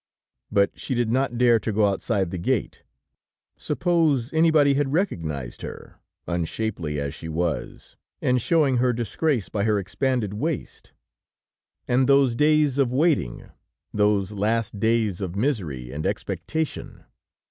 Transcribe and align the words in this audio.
But 0.51 0.79
she 0.79 0.95
did 0.95 1.11
not 1.11 1.37
dare 1.37 1.59
to 1.59 1.71
go 1.71 1.85
outside 1.85 2.31
the 2.31 2.39
gate; 2.39 2.81
suppose 3.55 4.33
anybody 4.33 4.73
had 4.73 4.91
recognized 4.93 5.61
her, 5.61 5.99
unshapely 6.27 6.99
as 6.99 7.13
she 7.13 7.29
was, 7.29 7.97
and 8.19 8.41
showing 8.41 8.77
her 8.77 8.93
disgrace 8.93 9.47
by 9.47 9.63
her 9.63 9.77
expanded 9.77 10.33
waist! 10.33 10.93
And 11.87 12.09
those 12.09 12.33
days 12.35 12.79
of 12.79 12.91
waiting, 12.91 13.51
those 13.93 14.31
last 14.31 14.79
days 14.79 15.21
of 15.21 15.35
misery 15.35 15.91
and 15.91 16.03
expectation! 16.07 17.03